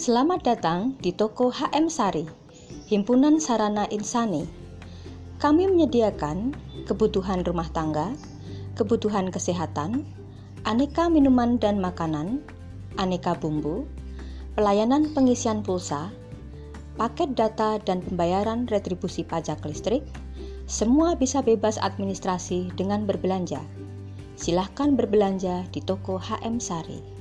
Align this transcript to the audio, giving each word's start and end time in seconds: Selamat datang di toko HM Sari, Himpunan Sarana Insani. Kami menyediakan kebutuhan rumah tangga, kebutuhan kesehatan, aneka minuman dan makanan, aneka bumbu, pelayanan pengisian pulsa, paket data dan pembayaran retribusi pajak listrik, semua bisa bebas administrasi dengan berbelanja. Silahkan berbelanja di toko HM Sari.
Selamat 0.00 0.40
datang 0.40 0.96
di 1.04 1.12
toko 1.12 1.52
HM 1.52 1.92
Sari, 1.92 2.24
Himpunan 2.88 3.36
Sarana 3.36 3.84
Insani. 3.92 4.48
Kami 5.36 5.68
menyediakan 5.68 6.56
kebutuhan 6.88 7.44
rumah 7.44 7.68
tangga, 7.68 8.16
kebutuhan 8.80 9.28
kesehatan, 9.28 10.08
aneka 10.64 11.12
minuman 11.12 11.60
dan 11.60 11.84
makanan, 11.84 12.40
aneka 12.96 13.36
bumbu, 13.36 13.84
pelayanan 14.56 15.12
pengisian 15.12 15.60
pulsa, 15.60 16.08
paket 16.96 17.36
data 17.36 17.76
dan 17.84 18.00
pembayaran 18.00 18.64
retribusi 18.72 19.20
pajak 19.20 19.60
listrik, 19.68 20.00
semua 20.64 21.12
bisa 21.12 21.44
bebas 21.44 21.76
administrasi 21.76 22.72
dengan 22.72 23.04
berbelanja. 23.04 23.60
Silahkan 24.40 24.96
berbelanja 24.96 25.68
di 25.68 25.84
toko 25.84 26.16
HM 26.16 26.56
Sari. 26.56 27.19